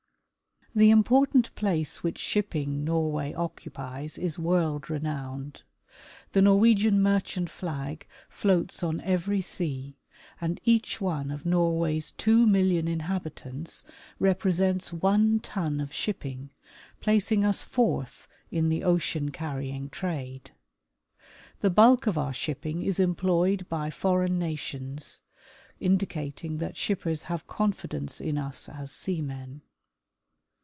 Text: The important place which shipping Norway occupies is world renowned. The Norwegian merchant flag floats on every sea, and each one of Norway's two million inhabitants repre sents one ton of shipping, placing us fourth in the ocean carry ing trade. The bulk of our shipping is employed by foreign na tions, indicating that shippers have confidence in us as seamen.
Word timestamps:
The 0.73 0.89
important 0.89 1.53
place 1.53 2.01
which 2.01 2.17
shipping 2.17 2.85
Norway 2.85 3.33
occupies 3.33 4.17
is 4.17 4.39
world 4.39 4.89
renowned. 4.89 5.63
The 6.31 6.41
Norwegian 6.41 7.01
merchant 7.01 7.49
flag 7.49 8.07
floats 8.29 8.81
on 8.81 9.01
every 9.01 9.41
sea, 9.41 9.97
and 10.39 10.61
each 10.63 11.01
one 11.01 11.29
of 11.29 11.45
Norway's 11.45 12.11
two 12.11 12.47
million 12.47 12.87
inhabitants 12.87 13.83
repre 14.17 14.53
sents 14.53 14.93
one 14.93 15.41
ton 15.41 15.81
of 15.81 15.91
shipping, 15.93 16.51
placing 17.01 17.43
us 17.43 17.63
fourth 17.63 18.29
in 18.49 18.69
the 18.69 18.85
ocean 18.85 19.29
carry 19.29 19.71
ing 19.71 19.89
trade. 19.89 20.51
The 21.59 21.69
bulk 21.69 22.07
of 22.07 22.17
our 22.17 22.31
shipping 22.31 22.81
is 22.81 22.97
employed 22.97 23.67
by 23.67 23.89
foreign 23.89 24.39
na 24.39 24.55
tions, 24.55 25.19
indicating 25.81 26.59
that 26.59 26.77
shippers 26.77 27.23
have 27.23 27.45
confidence 27.45 28.21
in 28.21 28.37
us 28.37 28.69
as 28.69 28.93
seamen. 28.93 29.63